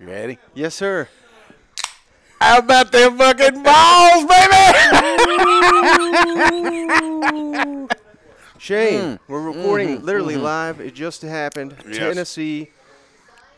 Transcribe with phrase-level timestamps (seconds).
[0.00, 0.38] You ready?
[0.54, 1.08] Yes, sir.
[2.40, 4.54] How about them fucking Vols, baby?
[8.58, 9.18] Shane, mm.
[9.28, 10.04] we're recording mm-hmm.
[10.04, 10.42] literally mm-hmm.
[10.42, 10.80] live.
[10.80, 11.76] It just happened.
[11.86, 11.98] Yes.
[11.98, 12.70] Tennessee.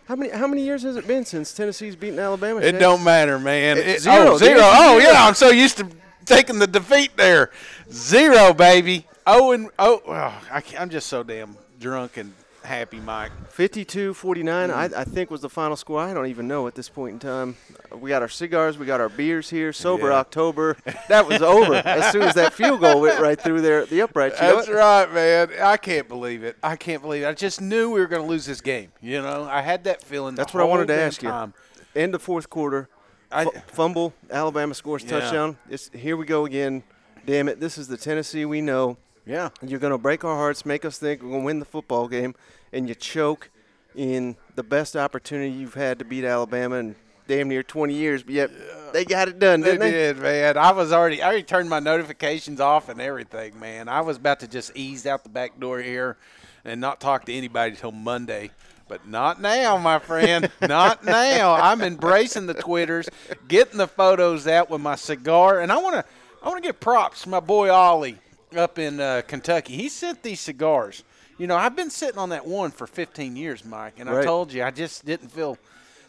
[0.07, 2.61] How many how many years has it been since Tennessee's beaten Alabama?
[2.61, 2.81] It Shane?
[2.81, 3.79] don't matter, man.
[3.79, 4.33] It- It- zero.
[4.33, 4.61] Oh, zero.
[4.63, 5.27] Oh, yeah.
[5.27, 5.89] I'm so used to
[6.27, 7.51] taking the defeat there.
[7.91, 9.07] Zero, baby.
[9.27, 10.13] Oh, and oh, oh
[10.53, 12.35] I I'm just so damn drunk and
[12.67, 13.33] happy, Mike.
[13.57, 16.01] 52-49, I, I think was the final score.
[16.01, 17.57] I don't even know at this point in time.
[17.99, 19.73] We got our cigars, we got our beers here.
[19.73, 20.17] Sober Yeah.
[20.17, 20.77] October.
[21.09, 24.33] That was over as soon as that field goal went right through there, the upright.
[24.33, 25.51] You That's right, man.
[25.63, 26.57] I can't believe it.
[26.63, 27.27] I can't believe it.
[27.27, 28.91] I just knew we were going to lose this game.
[29.01, 30.35] You know, I had that feeling.
[30.35, 31.29] That's what I wanted to ask you.
[31.29, 31.55] time.
[31.95, 32.89] End of fourth quarter.
[33.31, 34.15] I, Fu- fumble.
[34.31, 35.21] Alabama scores Yeah.
[35.21, 35.59] touchdown.
[35.71, 36.83] It's, here we go again.
[37.25, 37.59] Damn it!
[37.59, 38.99] This is the Tennessee we know.
[39.27, 39.51] Yeah.
[39.61, 42.09] You're going to break our hearts, make us think we're going to win the football
[42.09, 42.35] game,
[42.73, 43.51] and you choke
[43.95, 46.95] in the best opportunity you've had to beat Alabama in
[47.27, 48.23] damn near 20 years.
[48.23, 48.51] But yet
[48.93, 49.91] they got it done, didn't they?
[49.91, 50.57] did, man.
[50.57, 53.89] I was already, I already turned my notifications off and everything, man.
[53.89, 56.17] I was about to just ease out the back door here
[56.65, 58.51] and not talk to anybody till Monday.
[58.89, 60.49] But not now, my friend.
[60.61, 61.55] not now.
[61.55, 63.09] I'm embracing the Twitters,
[63.49, 66.05] getting the photos out with my cigar, and I want to,
[66.41, 68.19] I want to give props to my boy Ollie
[68.57, 69.77] up in uh, Kentucky.
[69.77, 71.05] He sent these cigars.
[71.39, 74.53] You know, I've been sitting on that one for 15 years, Mike, and I told
[74.53, 75.59] you I just didn't feel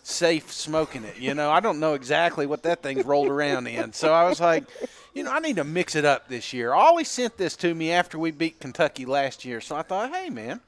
[0.03, 1.17] safe smoking it.
[1.17, 3.91] You know, I don't know exactly what that thing's rolled around in.
[3.91, 4.63] So I was like,
[5.13, 6.73] you know, I need to mix it up this year.
[6.73, 9.59] Ollie sent this to me after we beat Kentucky last year.
[9.59, 10.61] So I thought, hey, man,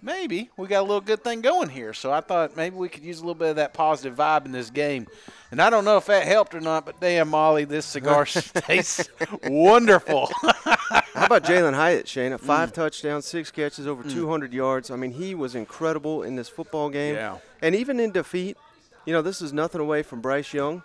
[0.00, 1.92] maybe we got a little good thing going here.
[1.92, 4.52] So I thought maybe we could use a little bit of that positive vibe in
[4.52, 5.06] this game.
[5.50, 9.08] And I don't know if that helped or not, but damn, Molly, this cigar tastes
[9.44, 10.30] wonderful.
[11.28, 12.32] How about Jalin Hyatt, Shane?
[12.32, 12.40] Mm.
[12.40, 14.90] Five touchdowns, six catches, over 200 yards.
[14.90, 17.16] I mean, he was incredible in this football game.
[17.16, 17.38] Yeah.
[17.60, 18.56] And even in defeat,
[19.04, 20.82] you know, this is nothing away from Bryce Young.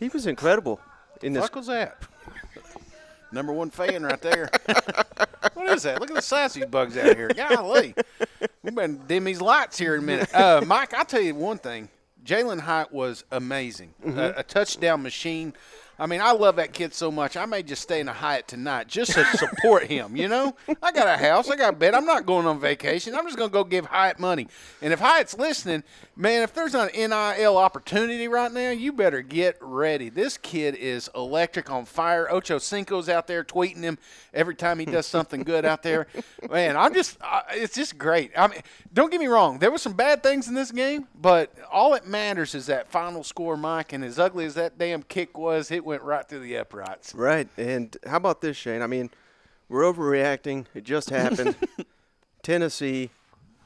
[0.00, 0.80] He was incredible
[1.22, 1.44] in this.
[1.44, 2.02] fuck was that?
[3.32, 4.50] Number one fan right there.
[5.54, 6.00] what is that?
[6.00, 7.28] Look at the size of these bugs out here.
[7.28, 7.94] Golly.
[8.62, 10.34] We better dim these lights here in a minute.
[10.34, 11.88] Uh, Mike, I'll tell you one thing.
[12.24, 13.94] Jalin Hyatt was amazing.
[14.04, 15.54] A, a touchdown machine.
[15.98, 17.36] I mean, I love that kid so much.
[17.36, 20.14] I may just stay in a Hyatt tonight just to support him.
[20.14, 21.94] You know, I got a house, I got a bed.
[21.94, 23.14] I'm not going on vacation.
[23.14, 24.46] I'm just going to go give Hyatt money.
[24.82, 25.84] And if Hyatt's listening,
[26.14, 30.10] man, if there's an NIL opportunity right now, you better get ready.
[30.10, 32.30] This kid is electric on fire.
[32.30, 33.98] Ocho Cinco's out there tweeting him
[34.34, 36.08] every time he does something good out there.
[36.50, 38.32] Man, I'm just, uh, it's just great.
[38.36, 38.60] I mean,
[38.92, 39.58] don't get me wrong.
[39.60, 43.24] There were some bad things in this game, but all that matters is that final
[43.24, 43.94] score, Mike.
[43.94, 47.14] And as ugly as that damn kick was, it went right through the uprights.
[47.14, 47.48] Right.
[47.56, 48.82] And how about this, Shane?
[48.82, 49.08] I mean,
[49.70, 50.66] we're overreacting.
[50.74, 51.56] It just happened.
[52.42, 53.10] Tennessee.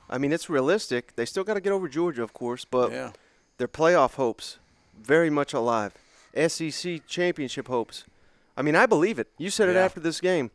[0.09, 1.17] I mean, it's realistic.
[1.17, 3.13] They still got to get over Georgia, of course, but Yeah.
[3.59, 4.59] their playoff hopes
[5.01, 5.93] very much alive.
[6.37, 8.05] SEC championship hopes.
[8.57, 9.29] I mean, I believe it.
[9.39, 10.51] You said it after this game.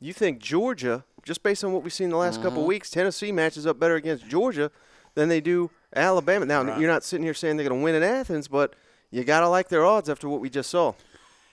[0.00, 2.68] You think Georgia, just based on what we've seen the last couple Mm-hmm.
[2.68, 4.70] weeks, Tennessee matches up better against Georgia
[5.14, 6.46] than they do Alabama.
[6.46, 6.78] Now, Right.
[6.78, 8.74] you're not sitting here saying they're going to win in Athens, but
[9.10, 10.92] you got to like their odds after what we just saw.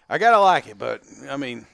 [0.10, 1.66] I gotta like it, but I mean,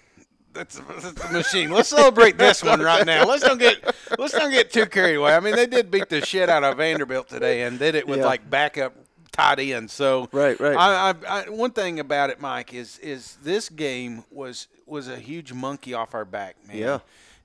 [0.54, 1.70] that's, that's the machine.
[1.70, 3.26] Let's celebrate this one right now.
[3.26, 5.36] Let's don't get let's don't get too carried away.
[5.36, 8.20] I mean, they did beat the shit out of Vanderbilt today, and did it with
[8.20, 8.26] Yeah.
[8.26, 8.94] like backup
[9.32, 9.90] tight end.
[9.90, 10.76] So Right, right.
[10.76, 15.18] I, I, I, one thing about it, Mike, is is this game was was a
[15.18, 16.78] huge monkey off our back, man.
[16.78, 17.00] Yeah.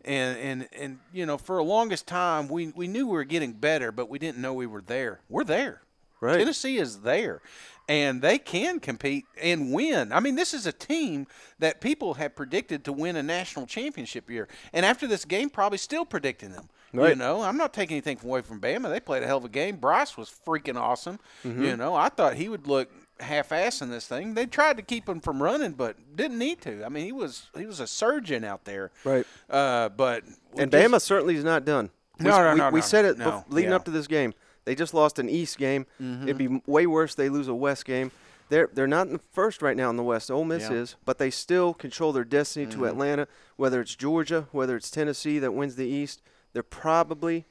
[0.04, 3.52] And, and and you know, for the longest time, we we knew we were getting
[3.52, 5.20] better, but we didn't know we were there.
[5.28, 5.82] We're there.
[6.20, 6.38] Right.
[6.38, 7.40] Tennessee is there,
[7.88, 10.12] and they can compete and win.
[10.12, 11.26] I mean, this is a team
[11.58, 15.78] that people have predicted to win a national championship year, and after this game, probably
[15.78, 16.68] still predicting them.
[16.92, 18.88] You know, I'm not taking anything away from Bama.
[18.88, 19.76] They played a hell of a game.
[19.76, 21.18] Bryce was freaking awesome.
[21.44, 21.62] Mm-hmm.
[21.62, 22.90] You know, I thought he would look
[23.20, 24.32] half-ass in this thing.
[24.32, 26.84] They tried to keep him from running, but didn't need to.
[26.86, 28.92] I mean, he was he was a surgeon out there.
[29.04, 29.26] Right.
[29.50, 30.24] Uh, but
[30.56, 31.90] And just- Bama certainly is not done.
[32.18, 33.76] We, No, no, we, no, we no, said it no, leading yeah.
[33.76, 34.32] up to this game.
[34.66, 35.86] They just lost an East game.
[36.02, 36.22] Mm-hmm.
[36.24, 37.14] It'd be way worse.
[37.14, 38.10] They lose a West game.
[38.50, 40.30] They're they're not in the first right now in the West.
[40.30, 40.68] Ole Miss Yeah.
[40.68, 40.76] Mm-hmm.
[40.78, 43.26] is, but they still control their destiny to Atlanta.
[43.56, 46.20] Whether it's Georgia, whether it's Tennessee that wins the East,
[46.52, 47.46] they're probably.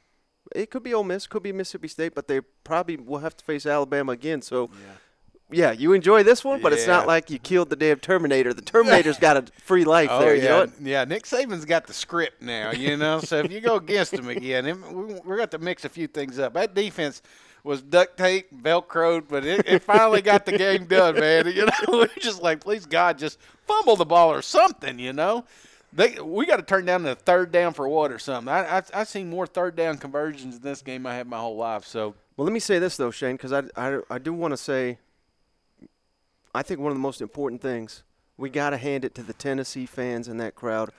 [0.55, 3.43] It could be Ole Miss, could be Mississippi State, but they probably will have to
[3.43, 4.43] face Alabama again.
[4.43, 4.91] So, yeah,
[5.51, 8.53] you enjoy this one, but it's not like you killed the damn Terminator.
[8.53, 10.35] The Terminator's got a free life Oh there.
[10.35, 10.81] yeah, You know what?
[10.81, 11.03] yeah.
[11.05, 13.19] Nick Saban's got the script now, you know.
[13.19, 14.65] so if you go against him again,
[15.23, 16.53] we're going to mix a few things up.
[16.55, 17.21] That defense
[17.63, 21.47] was duct tape, velcroed, but it, it finally got the game done, man.
[21.47, 25.45] You know, we're just like, please God, just fumble the ball or something, you know.
[25.93, 28.51] They, we got to turn down the third down for what or something.
[28.53, 31.55] I, I I seen more third down conversions in this game I have my whole
[31.55, 31.85] life.
[31.85, 34.57] So Well, let me say this though, Shane, because I, I, I do want to
[34.57, 34.97] say.
[36.55, 38.03] I think one of the most important things
[38.37, 40.89] we got to hand it to the Tennessee fans in that crowd.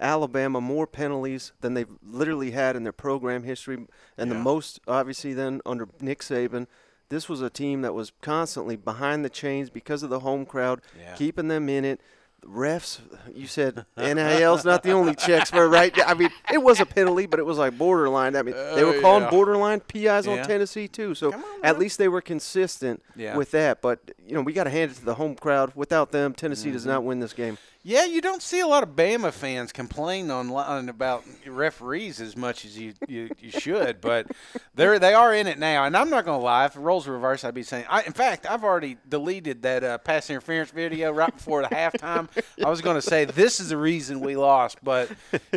[0.00, 3.86] Alabama more penalties than they've literally had in their program history,
[4.16, 6.66] and the most obviously then under Nick Saban.
[7.08, 10.80] This was a team that was constantly behind the chains because of the home crowd,
[10.98, 11.14] Yeah.
[11.14, 12.00] keeping them in it.
[12.46, 13.00] The refs,
[13.34, 15.92] you said NIL's not the only checks for right.
[16.06, 18.36] I mean, it was a penalty, but it was like borderline.
[18.36, 19.30] I mean, they were Oh, calling yeah.
[19.30, 20.42] borderline PIs on Yeah.
[20.44, 21.14] Tennessee too.
[21.16, 23.36] So on, at least they were consistent Yeah.
[23.36, 23.82] with that.
[23.82, 25.72] But you know, we got to hand it to the home crowd.
[25.74, 26.90] Without them, Tennessee does Mm-hmm.
[26.90, 27.58] not win this game.
[27.88, 32.64] Yeah, you don't see a lot of Bama fans complain online about referees as much
[32.64, 34.26] as you, you, you should, but
[34.74, 35.84] they're they are in it now.
[35.84, 37.84] And I'm not gonna lie, if the roles were reversed, I'd be saying.
[37.88, 42.28] I, in fact, I've already deleted that uh, pass interference video right before the halftime.
[42.64, 45.08] I was gonna say this is the reason we lost, but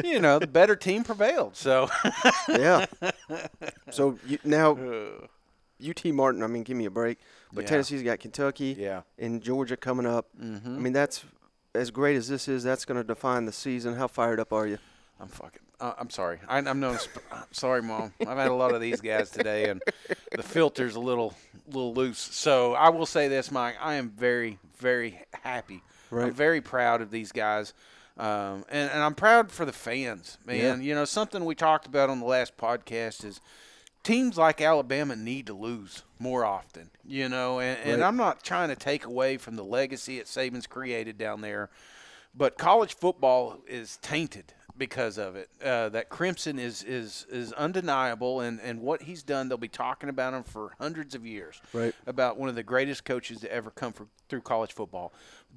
[0.04, 1.56] you know the better team prevailed.
[1.56, 1.90] So
[2.48, 2.86] Yeah.
[3.90, 4.78] so you, now,
[5.84, 6.44] UT Martin.
[6.44, 7.18] I mean, give me a break.
[7.52, 7.70] But Yeah.
[7.70, 10.28] Tennessee's got Kentucky yeah, and Georgia coming up.
[10.40, 10.76] mm-hmm.
[10.76, 11.26] I mean, that's
[11.76, 12.64] as great as this is.
[12.64, 13.96] That's going to define the season.
[13.96, 14.78] How fired up are you?
[15.20, 15.60] I'm fucking.
[15.80, 16.40] Uh, I'm sorry.
[16.48, 16.98] I, I'm known.
[17.00, 18.14] Sp- I'm sorry, mom.
[18.22, 19.82] I've had a lot of these guys today, and
[20.36, 21.34] the filter's a little,
[21.68, 22.20] little loose.
[22.20, 23.76] So I will say this, Mike.
[23.82, 25.82] I am very, very happy.
[26.12, 26.34] I'm Right.
[26.34, 27.74] very proud of these guys,
[28.18, 30.82] um, and, and I'm proud for the fans, man.
[30.82, 33.40] You know, something we talked about on the last podcast is
[34.04, 38.08] teams like Alabama need to lose more often, you know, and, and Right.
[38.08, 41.70] I'm not trying to take away from the legacy that Saban's created down there,
[42.36, 45.50] but college football is tainted because of it.
[45.64, 50.10] Uh, that Crimson is is is undeniable, and and what he's done, they'll be talking
[50.10, 51.62] about him for hundreds of years.
[51.74, 51.94] Right.
[52.08, 55.12] About one of the greatest coaches to ever come for, through college football,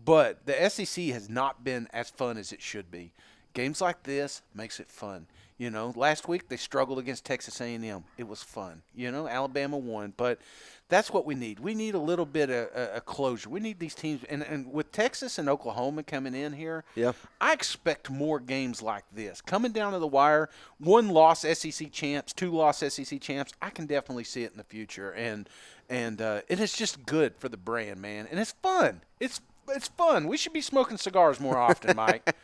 [0.05, 3.13] but the SEC has not been as fun as it should be.
[3.55, 5.27] Games like this makes it fun.
[5.63, 8.03] You know, last week they struggled against Texas A&M.
[8.19, 8.83] It was fun.
[8.97, 10.41] You know, Alabama won, but
[10.89, 11.61] that's what we need.
[11.61, 13.49] We need a little bit of a, a closure.
[13.49, 17.13] We need these teams, and, and with Texas and Oklahoma coming in here, Yeah.
[17.41, 20.51] I expect more games like this coming down to the wire.
[20.79, 23.53] One loss SEC champs, two loss SEC champs.
[23.63, 25.49] I can definitely see it in the future, and
[25.89, 29.03] and uh, it is just good for the brand, man, and it's fun.
[29.21, 30.27] It's it's fun.
[30.29, 32.35] We should be smoking cigars more often, Mike.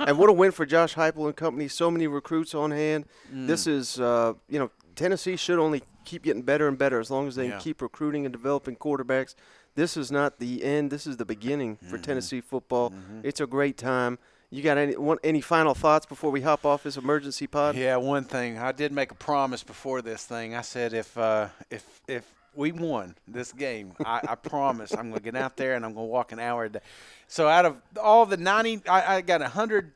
[0.00, 1.68] and what a win for Josh Heupel and company.
[1.68, 3.06] So many recruits on hand.
[3.32, 3.46] Mm.
[3.46, 7.28] This is, uh, you know, Tennessee should only keep getting better and better as long
[7.28, 7.50] as they Yeah.
[7.52, 9.34] can keep recruiting and developing quarterbacks.
[9.74, 10.90] This is not the end.
[10.90, 12.02] This is the beginning for Mm-hmm.
[12.02, 12.92] Tennessee football.
[13.22, 14.18] It's a great time.
[14.50, 17.76] You got any one, any final thoughts before we hop off this emergency pod?
[17.76, 20.54] Yeah, one thing I did make a promise before this thing.
[20.54, 25.14] I said if uh, if if we won this game, I, I promise I'm going
[25.14, 26.80] to get out there and I'm going to walk an hour a day.
[27.26, 29.92] So out of all the 90, I, I got 100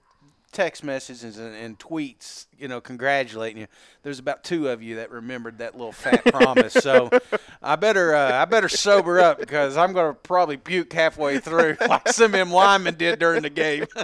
[0.53, 3.67] text messages and, and tweets, you know, congratulating you.
[4.03, 6.75] There's about two of you that remembered that little fat promise.
[6.75, 7.11] So
[7.63, 11.79] I better uh, I better sober up because I'm going to probably puke halfway through
[11.89, 12.53] like some them
[12.97, 13.87] did during the game.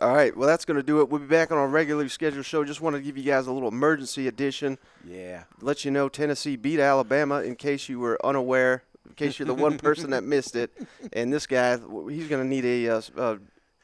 [0.00, 0.36] All right.
[0.36, 1.08] Well, that's going to do it.
[1.08, 2.64] We'll be back on our regularly scheduled show.
[2.64, 4.78] Just want to give you guys a little emergency edition.
[5.04, 5.44] yeah.
[5.60, 9.54] let you know Tennessee beat Alabama in case you were unaware, in case you're the
[9.54, 10.72] one person that missed it.
[11.12, 11.78] And this guy,
[12.08, 13.36] he's going to need a, uh, uh,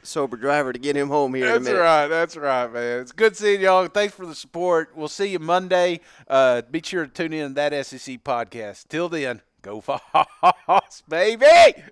[0.05, 2.07] sober driver to get him home here That's right.
[2.09, 3.01] That's right, man.
[3.01, 3.87] It's good seeing y'all.
[3.89, 4.91] Thanks for the support.
[4.95, 6.01] We'll see you Monday.
[6.29, 8.89] Uh, be sure to tune in to that SEC podcast.
[8.89, 11.83] Till then, go Vols, baby.